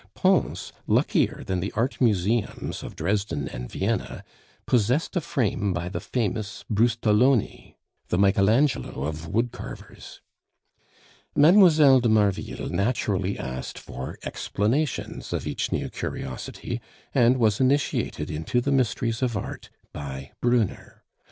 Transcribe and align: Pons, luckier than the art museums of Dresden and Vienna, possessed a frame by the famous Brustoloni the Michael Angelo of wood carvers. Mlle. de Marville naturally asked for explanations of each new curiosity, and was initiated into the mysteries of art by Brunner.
Pons, 0.15 0.73
luckier 0.87 1.43
than 1.45 1.59
the 1.59 1.71
art 1.73 2.01
museums 2.01 2.81
of 2.81 2.95
Dresden 2.95 3.47
and 3.49 3.69
Vienna, 3.71 4.23
possessed 4.65 5.15
a 5.15 5.21
frame 5.21 5.73
by 5.73 5.89
the 5.89 5.99
famous 5.99 6.65
Brustoloni 6.73 7.75
the 8.07 8.17
Michael 8.17 8.49
Angelo 8.49 9.03
of 9.03 9.27
wood 9.27 9.51
carvers. 9.51 10.19
Mlle. 11.35 11.99
de 11.99 12.09
Marville 12.09 12.69
naturally 12.71 13.37
asked 13.37 13.77
for 13.77 14.17
explanations 14.23 15.33
of 15.33 15.45
each 15.45 15.71
new 15.71 15.87
curiosity, 15.87 16.81
and 17.13 17.37
was 17.37 17.59
initiated 17.59 18.31
into 18.31 18.59
the 18.59 18.71
mysteries 18.71 19.21
of 19.21 19.37
art 19.37 19.69
by 19.93 20.31
Brunner. 20.41 21.03